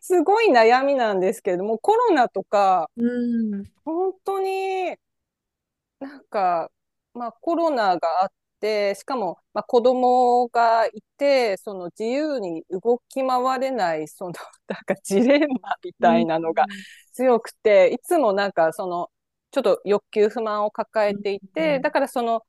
[0.00, 3.64] すごい悩みなんですけれども、コロナとか、うん。
[3.84, 4.96] 本当に
[6.00, 6.70] なんか、
[7.14, 14.32] まあコロナがあって、しかも、まあ子供がいて、その自由に動き回れない、その、
[14.68, 16.66] なんかジレンマみたいなのが
[17.12, 19.10] 強くて、いつもなんかその、
[19.50, 22.42] ちょっと欲求不満を抱えていて、だからその、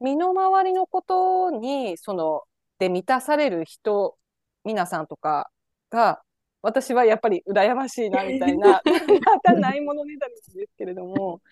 [0.00, 2.42] 身の回りのことに、その、
[2.78, 4.18] で満たされる人、
[4.64, 5.50] 皆さんとか
[5.90, 6.22] が、
[6.62, 8.82] 私はやっぱり羨ましいな、みたいな、
[9.24, 11.42] またないものねだりですけれども、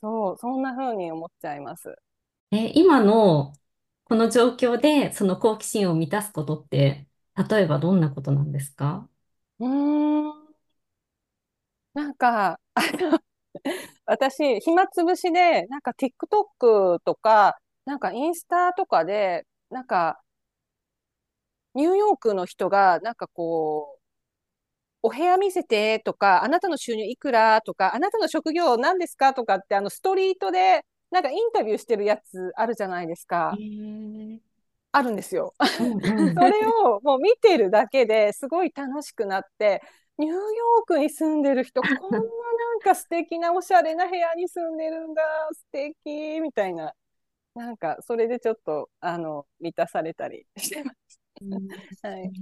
[0.00, 1.96] そう、そんな風に思っちゃいます。
[2.52, 3.52] え、今の
[4.04, 7.08] この状況でその好奇心を満たすことって、
[7.50, 9.08] 例えばどんなことなんですか？
[9.60, 9.68] うー
[10.32, 10.50] ん。
[11.94, 13.18] なんか、あの、
[14.06, 20.20] 私、暇つぶしで、なんか TikTok とか、なんかインスタとかで、なんか、
[21.74, 24.00] ニューヨークの人が、なんかこう、
[25.02, 33.56] お部屋見せてとか、あなたの収入いくらとか、あなたの職業何ですかとかって、あの、ストリートで、なんかインタビューしてるやつあるじゃないですか。
[34.92, 35.54] あるんですよ。
[36.36, 39.82] それをもう見てるだけですごい楽しくなって、
[40.18, 42.18] ニューヨークに住んでる人、こんな
[42.84, 46.94] なんか素敵なおしゃれな部屋に住んでるんだ、素敵みたいな。
[47.54, 51.09] なんか、それでちょっと、あの、満たされたりしてます。
[52.02, 52.32] はい。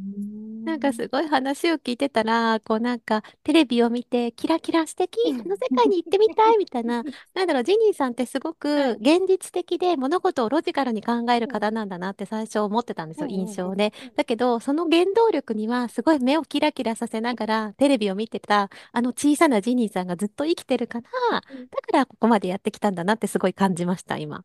[0.64, 5.42] なんかすごい話を聞いてたら、こうなんかテレビを見てキラキラ素敵、うん。
[5.42, 7.02] この世界に行ってみたいみたいな、
[7.34, 13.92] なんだろう、ジニーさんってすごく現実的で物事をロジカルに考える方なんだなって最初思ってたんですよ、印象で。
[14.16, 21.08] だけど、その原動力にはすごい目をキラキラさせながらテレビを見てたあの小さなジニーさんがずっと生きてるから、
[21.50, 21.68] うん。
[21.68, 24.44] だからここまでやってきたんだなってすごい感じました、今。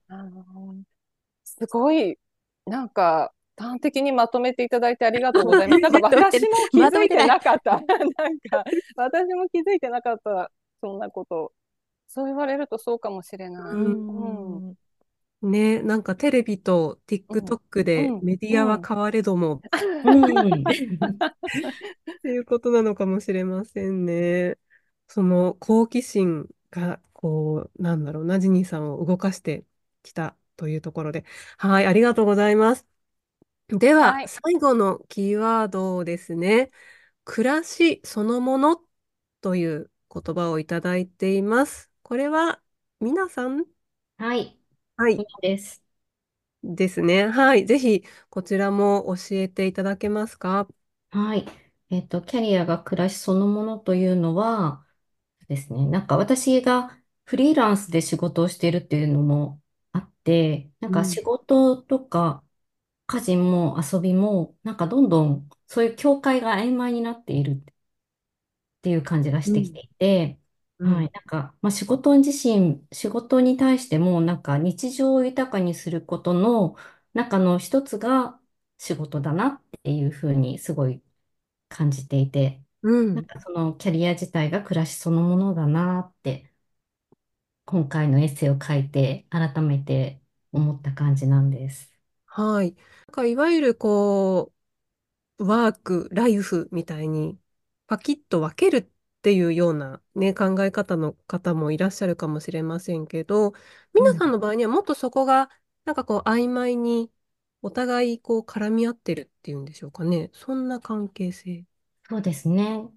[1.44, 2.18] すごい、
[2.66, 5.82] なんか、端的にまとめていただいてありがとうございます。
[5.82, 7.72] なんか私も気づいてなかった。
[7.80, 7.84] なん
[8.40, 8.64] か、
[8.96, 10.52] 私も気づいてなかった。
[10.82, 11.54] そんなこと。
[12.08, 13.72] そう言われるとそうかもしれない。
[13.74, 14.76] うんうん
[15.42, 19.62] ね、なんかテレビと TikTok でうんメディアは変われども
[20.06, 20.24] うん。
[20.30, 20.34] っ
[22.22, 24.58] ていうことなのかもしれませんね。
[25.08, 29.66] その好奇心が、こう、なんだろうな、ジニーさんを動かして
[30.02, 31.26] きたというところで。
[31.58, 32.93] はい、ありがとうございます。
[33.80, 36.72] では、はい最後のキーワードですね。
[37.26, 38.84] 暮らしそのもの
[39.42, 41.92] という言葉をいただいています。
[42.04, 42.62] これは、
[43.00, 43.66] 皆さん？
[44.18, 44.58] はい。
[44.98, 45.84] はいそう、です。
[46.64, 47.28] ですね。
[47.28, 47.66] はい。
[47.66, 50.68] ぜひ、こちらも教えていただけますか？
[51.12, 51.46] はい。
[51.90, 54.86] えっと、キャリアが暮らしそのものというのは
[55.50, 59.62] ですね、なんか私がフリーランスで仕事をしているっていうのも
[59.94, 62.44] あって、なんうんか仕事とか
[63.14, 67.74] 家事も遊びも、なんかどんどんそういう境界が曖昧になっているっ
[68.82, 70.40] ていう感じがしてきていて、
[70.80, 71.14] うんはい。
[71.14, 76.76] なんか、まあ、仕事自身、仕事に対しても、なんか日常を豊かにすることの
[77.14, 78.40] 中の一つが
[78.78, 81.02] 仕事だなっていうふうにすごい
[81.70, 86.54] 感じていて、うんなんかそのキャリア自体が暮らしそのものだなって、
[87.66, 90.22] 今回のエッセイを書いて改めて
[90.54, 91.93] 思った感じなんです。
[92.36, 92.74] はい。
[92.74, 92.80] な
[93.12, 94.52] んかいわゆるこ
[95.40, 97.40] う、ワーク、ライフみたいに
[97.88, 98.92] パキッと分けるっ
[99.24, 103.54] ていうようなね、考え方の方もいらっしゃるかもしれませんけど、
[103.94, 105.50] 皆さんの場合にはもっとそこが
[105.86, 107.12] なんかこう曖昧に
[107.64, 110.32] お互いこう絡み合ってるっていうんでしょうかね。
[110.34, 111.66] そんな関係性。
[112.10, 112.90] そうですね。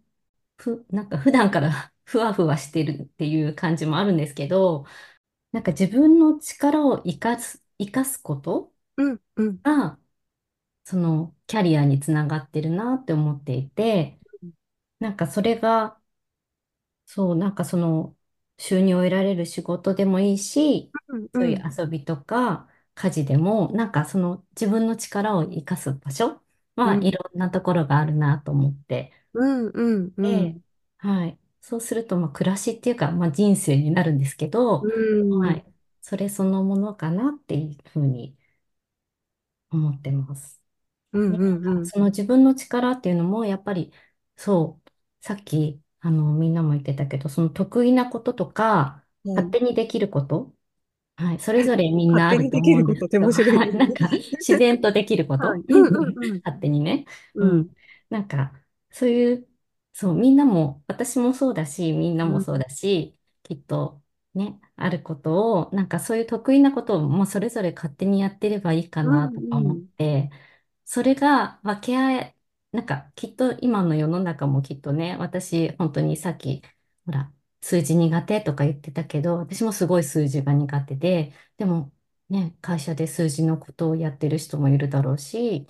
[0.59, 4.87] ふ、なんか普段から ふわふわしてるっていう感じもあるんですけど、
[5.53, 9.99] なんか自分の力を生かす、生かすことうん、うん、が、
[10.85, 14.21] そのキャリアにつながってるなって思っていて、
[15.01, 16.01] なんかそれが、
[17.07, 18.17] そう、なんかその
[18.59, 26.43] 収入を得られる仕事でもいいし、うん、そういう遊びとか家事でも、なんかその自分の力を生かす場所
[26.77, 27.07] はうん。
[27.07, 30.63] いろんなところがあるなと思って、うん、うん、うでん、
[30.99, 31.39] はい。
[31.61, 35.65] そうすると、まあ、暮らしっていうか、まあ、人生になるんですけど、うん、はい。
[36.01, 38.36] それそのものかなっていうふうに
[39.71, 40.63] 思ってます。
[41.13, 43.93] うん、ねうん、うん、その自分の力っていうのも、やっぱり、
[44.37, 50.55] そう、さっき、あの、みんなも言ってたけど、その得意なこととか、勝手にできること、
[51.17, 51.41] はい。
[51.41, 53.75] それぞれみんなあると思うんですけど、勝手にできることって面白いはい。
[53.75, 57.07] なんか、自然とできること、はいうんうんうん勝手にね。
[57.35, 57.71] ううんん。
[58.11, 58.53] なんか、
[58.91, 59.49] そういう、
[59.93, 64.03] そう、みんなも、私もそうだし、みんなもそうだし、きっと
[64.37, 70.31] ね、あることを、なんかそういう得意なことを、もうそれぞれ勝手にやってればいいかなとか思って、
[70.85, 72.37] それが分け合え、
[72.73, 76.63] なんかきっと今の世の中もきっとね、私、本当にさっき、
[77.07, 81.93] ほら、数字苦手とか言ってたけど、私もすごい数字が苦手で、でも
[82.29, 85.67] ね、会社で数字のことをやってる人もいるだろうし、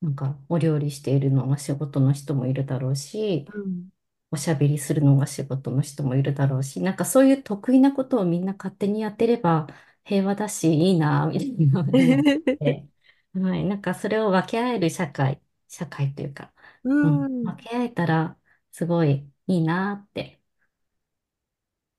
[0.00, 3.90] なんかお料理しているのが仕事の人もいるだろうし、うん
[4.30, 9.66] おしゃべりするのが仕事の人もいるだろうし、なんかそういう得意なことをみんな勝手にやってれば
[10.04, 12.24] 平和だし、いいな、みたいな思っ
[12.58, 12.88] て、
[13.34, 16.52] はい、なんかそれを分け合える社会、社会というか、
[16.84, 17.28] ううん、ん。
[17.42, 18.38] 分け合えたら
[18.72, 20.40] すごいいいなって。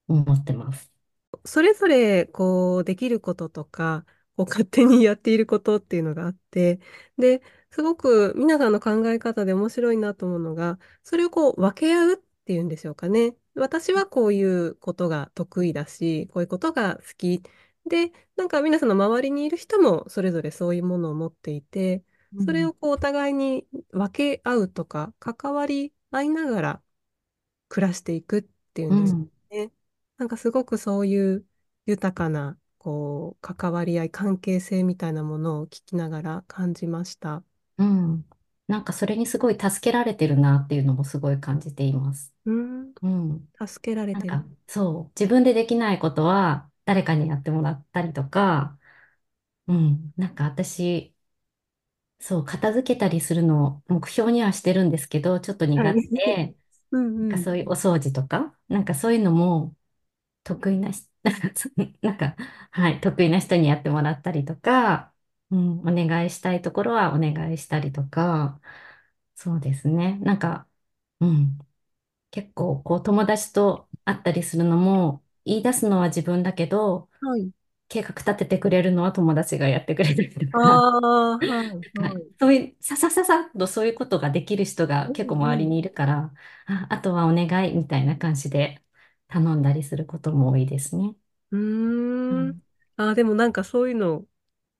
[0.08, 0.92] 思ってます。
[1.46, 6.80] それぞれこうできることとか、こう勝手にやっていることっていうのがあって、
[7.18, 13.36] で、すごく皆さんの考え方で面白いなと思うのが、それをこう分け合うっていうんでしょうかね。
[13.56, 17.44] 私はこういうことが得意だし、こういうことが好き。
[17.86, 22.04] で、なんか皆さんの周りにいる人もそれぞれそういうものを持っていて、
[22.40, 26.84] それをこうお互いに分け合うとか、関わり合いながら
[27.70, 29.72] 暮らしていくっていうんですうん、ね。
[30.18, 31.46] なんかすごくそういう
[31.86, 37.44] 豊かな、こう、関わり合い、関係性みたいなものを聞きながら感じました。
[37.80, 38.26] うん。
[38.68, 42.36] なんかそれにすごい助けられてるなっていうのもすごい感じています。
[42.46, 43.50] うん、うん。
[43.68, 44.38] 助けられてる。
[44.38, 48.80] なんか、そう、自分でできないことは誰かにやってもらったりとか、
[49.68, 51.16] うん、なんか私、
[52.20, 56.56] そう、片付けたりするのを目標にはしてるんですけど、ちょっと苦手で、
[56.92, 57.30] うんうん。
[57.30, 59.76] なんかそういうお掃除とか、なんかそういうのも
[60.44, 61.08] 得意なし、
[62.02, 62.36] なんか、
[62.72, 65.14] はい、得意な人にやってもらったりとか、
[65.52, 68.62] うん、お願いしたいところはお願いしたりとか、
[69.36, 70.18] そうですね。
[70.20, 70.68] なんか、
[71.20, 71.60] うん、
[72.32, 77.52] 結構こう友達と会ったりするのも、言い出すのは自分だけど、はい。
[77.90, 80.86] 計画立ててくれるのは友達がやってくれるとあか、
[81.38, 82.40] あ、はい、ははいい。
[82.40, 86.34] そういう、ささささっとそういうことができる人が結構周りにいるから、
[86.68, 88.82] あ、あとはお願いみたいな感じで
[89.28, 91.16] 頼んだりすることも多いですね。
[91.52, 91.58] う
[92.30, 92.52] うーん。
[92.52, 92.62] ん。
[92.98, 94.26] ああ、でもなんかそういうの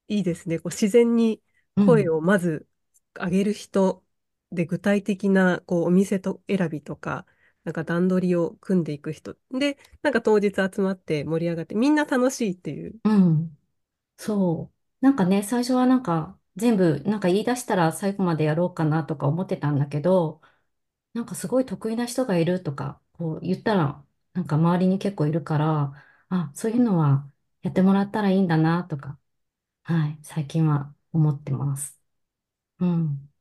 [0.10, 0.60] いいですね。
[0.60, 1.42] こう自然に
[1.76, 1.96] うん。
[1.96, 2.68] 声をまず
[3.16, 4.04] 上げる人
[4.52, 7.26] で具体的なこうお店と選びとか、
[7.66, 9.38] なんか段取りを組んでいく人。
[9.52, 13.00] で、なんか当日集まって盛り上がってみんな楽しいっていう。
[13.04, 13.58] うん
[14.18, 14.76] そう。
[15.02, 20.42] なんかね、最初はなんか全部なんか言い出したら最後までやろうかなとか思ってたんだけど、
[21.14, 25.94] なんかすごい得意な人がいるとか、こう言ったらなんか周りに結構いるから、
[26.30, 27.32] あ、そういうのは
[27.64, 29.20] やってもらったらいいんだなとか、
[29.84, 32.00] はい、最近は思ってます。
[32.80, 33.32] うん。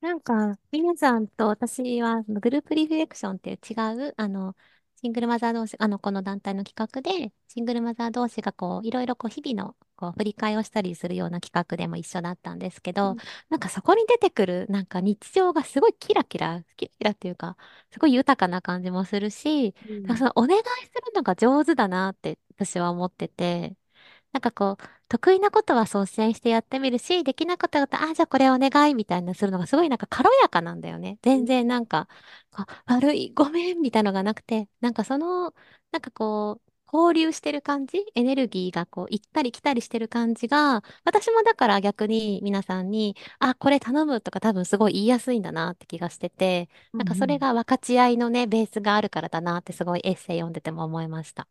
[0.00, 4.54] なんか、皆さんと私は、そのグループリフレクションっていう違う、あの、
[4.96, 13.16] シングルマザー同士、あの、この団体の企画で、シングルマザー同士がこう、いろいろこう、日々の、こう、振り返りをしたりするような企画でも一緒だったんですけど、
[13.48, 17.56] なんかそこに出てくる、なんか日常がすごいキラキラ、キラキラっていうか、
[17.90, 23.76] すごい豊かな感じもするし、うんなんかそのお願いするのが上手だなって私は思ってて、
[24.32, 31.18] なんかこう、得意なことは率先してやってみるし、できなかったこと、あ、じゃあこれお願いみたいなするのがすごいなんか軽やかなんだよね。
[31.22, 32.08] 全然なんか、
[32.52, 35.54] あ悪い、ごめんみたいなのがなくて、なんかその、
[35.92, 51.48] なんかこう、交流してる感じエネルギーがこう、行ったり来たりしてる感じが、私もだから逆に皆さんに、あ、これ頼むとか多分すごい言いやすいんだなって気がしてて、なんかそれが分かち合いのね、ベースがあるからだなってすごいエッセイ読んでても思いました。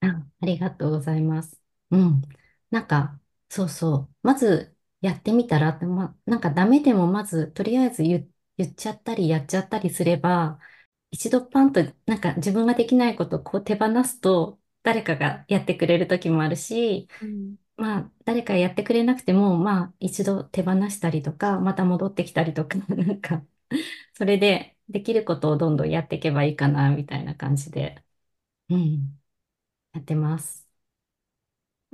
[0.00, 0.06] あ、
[0.40, 1.60] ありがとうございます。
[1.90, 2.22] うん。
[2.70, 4.14] なんか、そうそう。
[4.22, 10.58] まずやってみたらって、ま、なんかダメでもまずとりあえず言、言っちゃったりやっちゃったりすれば、
[11.10, 23.44] 一度パンとなんか自分ができないことをこう手放すと誰かがやってくれる時もあるし、うんまあ誰かやってくれなくても、まあ一度手放したりとか、また戻ってきたりとか、 なんか、
[24.14, 28.04] それでできることをどんどんやっていけばいいかな、みたいな感じで、
[28.70, 29.20] うん、
[29.94, 30.65] やってます。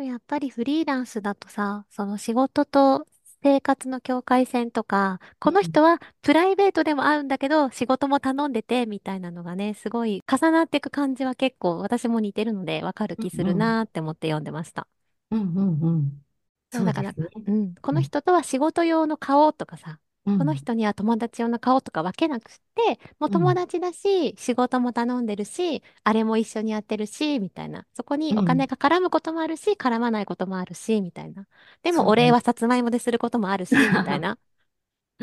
[0.03, 3.07] やっぱりフリーランスだとさ、その仕事と
[3.43, 14.87] 生活の境界線とか、この人はプライベートでも会うんだけど、仕事も頼んでて、みたいなのがね、すごい重なっていく感じは結構私も似てるので、わかるうん気するなーって思って読んでました。
[15.31, 16.25] うんうんうん。
[16.71, 17.29] そうだから、すね。
[17.47, 20.01] うん、こうんの人とは仕事用の顔とかさ、
[20.37, 27.87] このうん人には友達用の顔とか分けなくって、もう友うん達だし、仕事も頼んでるし、あれも一緒にやってるし、みたいな。
[27.95, 31.47] そこにお金うんが絡むこともあるし、絡まないこともあるし、みたいな。
[31.83, 32.09] でも。
[32.09, 34.39] お礼はさつまいもですることもあるし、みたいな。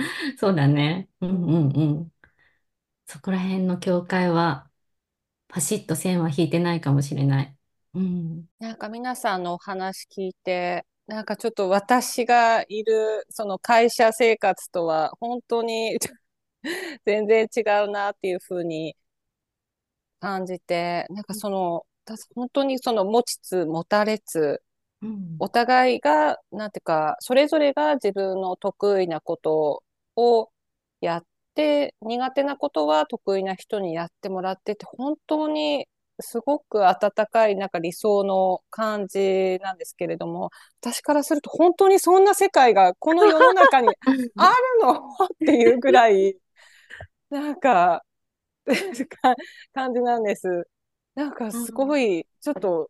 [0.38, 1.10] そうだね。
[1.22, 2.14] うんうんうん。
[3.08, 4.72] そこら辺の境界は
[5.50, 7.58] パシッと線は引いてないかもしれない。
[7.96, 8.50] うん。
[8.60, 15.98] なんか皆さんのお話聞いて、なんかちょっと私がいるその会社生活とは本当に
[17.06, 18.96] 全然違うなっていうふうに
[20.20, 24.62] 感じて、なんかその、た本当にその持ちつ持たれつ、
[25.02, 25.38] うん。
[25.40, 29.84] お互いが、なんていうか、それぞれが自分の得意なこと
[30.16, 30.52] を
[31.02, 35.88] やって、苦手なことは得意な人にやってもらってて、本当に
[36.22, 40.52] すごく温かい、なんか理想の感じなんですけれども、
[40.82, 44.24] 私からすると本当にそんな世界がこの世の中にある
[44.82, 44.94] の？
[44.94, 46.36] っていうぐらい、
[47.30, 48.04] なんか、
[49.22, 49.36] か
[49.74, 50.68] 感じなんです。
[51.16, 52.90] なんかすごい、ちょっと、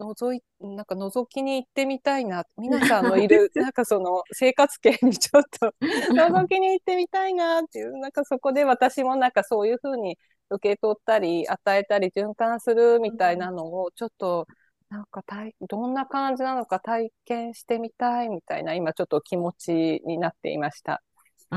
[0.00, 2.44] 覗い、なんか覗きに行ってみたいな。
[2.56, 5.74] 皆さんのいる、 なんかその生活圏にちょっと
[6.14, 10.18] 覗きに行ってみたいなっていう、なんかそこで私もなんかそういうふうに
[10.50, 14.48] 受け取ったり、与えたり、循環するみたいなのを、ちょっと、
[14.90, 19.72] なんか体、どんな感じなのか体験してみたいみたいな、今ちょっと気持ち
[20.06, 21.02] になっていました。
[21.50, 21.56] あ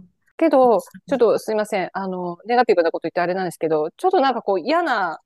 [0.00, 0.02] あ、
[0.36, 1.90] けど、ちょっとすいません。
[1.92, 5.20] あの、ネガティブなこと言ってあれなんですけど、ちょっとなんかこう嫌な、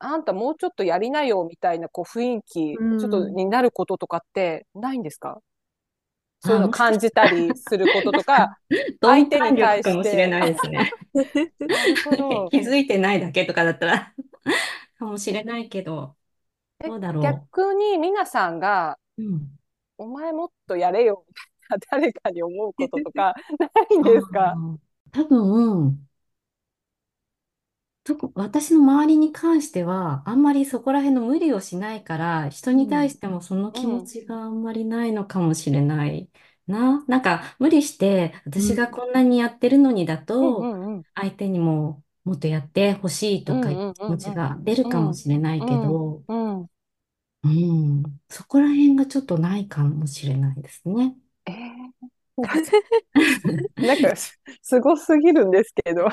[0.00, 3.30] あんたもうちょっとやりなよみたいなこう雰囲気、うちょっとん。
[3.30, 5.40] になることとかってないんですか？
[6.40, 8.58] そういうあ、の感じたりすることとか、
[9.00, 10.90] 相手に対力かもしれないですね。
[12.50, 14.12] 気づいてないだけとかだったら
[14.98, 16.16] かもしれないけど、
[16.84, 19.22] え、どうだろ逆に皆さんが、う。
[19.22, 19.58] うん。
[19.96, 21.24] お前もっとやれよ、
[21.90, 24.58] 誰かに思うこととか、ないんですか？
[25.12, 26.07] 多分、
[28.08, 36.30] とく私の周りに関しては、あんまりそこら辺の無理をしないから、人に対してもその気持ちがあんまりないのかもしれない
[36.66, 37.04] な。
[37.06, 41.02] なんか、無理して、私がこんなにやってるのにだうんと、うんうん。
[41.14, 46.66] 相手にももっとやってほしいとかいう気持ちが出るかもしれないけど、うん。
[47.44, 51.14] うん、そこら辺がちょっとないかもしれないですね。
[51.46, 51.98] えー、
[53.86, 56.08] なんか、すすごすぎるんですけど。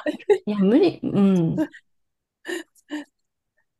[0.46, 1.56] いや、無理、うん。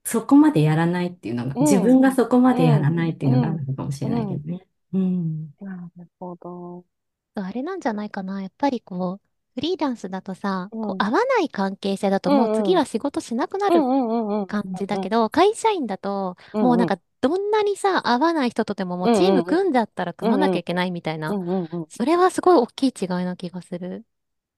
[0.04, 4.68] そこまでやらないっていうのが、うん自分がそこまでやらないっていうのがあうんるのかもしれないけどね。
[4.94, 5.50] うん。
[5.60, 6.86] なるほど。
[7.36, 8.42] あれなんじゃないかな。
[8.42, 9.22] やっぱりこう、
[9.56, 13.80] フリーランスだとさ、うんこう合わない関係性だとうんもう次は仕事しなくなる
[14.48, 21.30] 感じだけど、会社員だと、もうなんかどんなにさ、合わない人とでももうチーム組んじゃったら組まなきゃいけないみたいな。
[21.30, 24.06] うんうんうんそれはすごい大きい違いな気がする。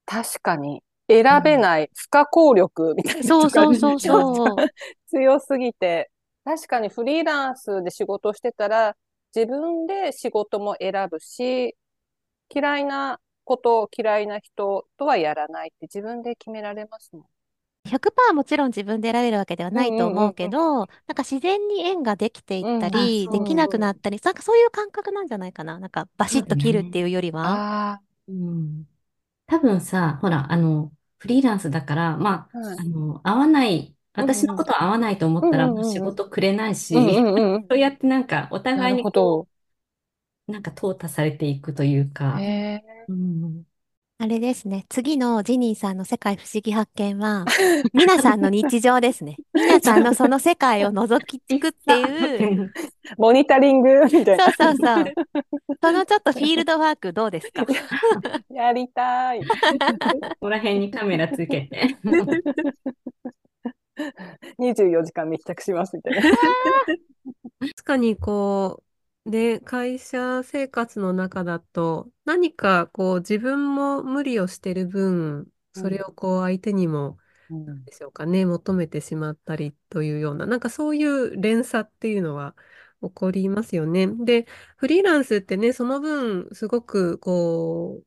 [0.05, 4.26] 確かに、選べない不可抗力みたいなそうそうそうそう。
[4.58, 4.68] と
[5.08, 6.12] 強すぎて、
[6.43, 8.95] 確かにフリーランスで仕事してたら、
[9.36, 11.76] 自分で仕事も選ぶし、
[12.53, 17.26] 嫌いなこと、嫌いな人とはやらないって自分で決められますもん。
[17.86, 25.80] 100%もちろん自分で選べるわけではないと思うけど、なんか自然に縁ができていったり、うんできなくなったり、なんかそういう感覚なんじゃないかな。
[25.80, 27.64] なんかバシッと切るっていうよりは。
[27.95, 28.88] あうん。
[29.47, 37.72] 多分さ、ほら、あの、フリーランスだから、まあ、あ、はいあの、合わない、私のことは合わないと思ったら、うんうんうんもう仕事くれないし、うんうんうん。
[37.72, 39.47] そうやってなんか、おな互いにるほこど。
[40.47, 43.65] う、なんか淘汰されていくというか、へうん。
[44.20, 44.84] あれですね。
[44.89, 47.45] 次のジニーさんの世界不思議発見は、
[47.93, 49.38] 皆さんの日常ですね。
[49.53, 52.63] 皆さんのその世界を覗きつくっていう。
[52.65, 52.70] ー
[53.20, 54.45] モニタリングみたいな。
[54.45, 55.13] そうそうそう。
[55.84, 57.63] そのちょっとフィールドワークどうですか？
[58.49, 59.41] やりたい。
[59.45, 59.45] こ
[60.39, 61.97] こら辺にカメラつけて。
[64.59, 66.22] 24時間密着しますみたいな。
[67.59, 68.84] 確かにこう、
[69.28, 77.19] で、会社生活の中だと、何かこう自分も無理をしてる分、それをこう相手にも、
[77.65, 82.55] なんでしょうかね、求めてしまったりというような、なんかそういう連鎖っていうのは
[83.01, 84.07] 起こりますよね。
[84.07, 84.45] で、
[84.78, 88.01] フリーランスってね、その分、すごくこ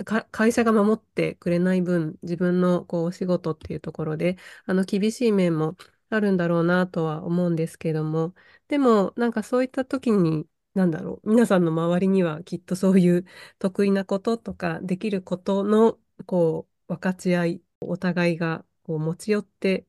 [0.00, 5.76] う、か、会社が守ってくれない分、自分のこうお仕事っていうところで、あの、厳しい面も
[6.10, 8.34] あるんだろうなとは思うんですけども、
[8.68, 13.24] でも、なんかそういった時に、なんだろう、皆さんの周りにはきっとそういう
[13.58, 19.86] 得意なこととか、できることの、こう、分かち合い、お互いがこう持ち寄って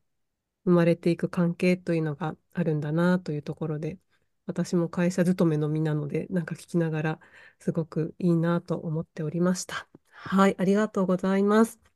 [0.65, 3.99] 生まれていく関係というのがあるんだなというところで、
[4.47, 7.19] 私も会社勤めの身なので、なんか聞きながら、
[7.59, 9.87] すごくいいなと思っておりました。
[10.11, 11.90] はい、ありがとうございます。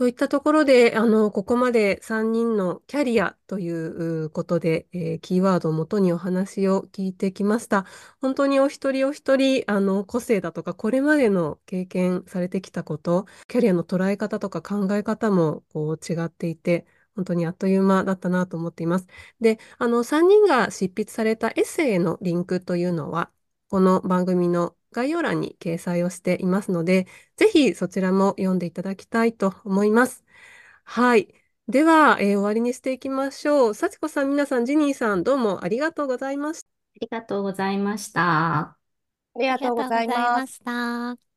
[0.00, 7.84] といったところで、あの、ここまで3人のキャリアということで、えーキーワードをもとにお話を聞いてきました。
[8.22, 19.06] 本当にお一人お一人、あの、個性だとか、これまでの経験されてきたこと、キャリアの捉え方とか考え方もこう違っていて、本当にあっという間だったなと思っています。
[19.40, 23.30] で、あの、3人が執筆されたエッセイへのリンクというのは、
[23.68, 30.24] この番組の概要欄に掲載をしていますので、ぜひそちらも読んでいただきたいと思います。
[30.84, 31.34] はい。
[31.68, 33.74] では、えー終わりにしていきましょう。
[33.74, 36.68] 幸子さん、皆さん、ジニーさん、どうもありがとうございました。
[36.96, 38.78] ありがとうございました。
[39.34, 40.54] ありがとうございます。
[40.54, 41.29] した。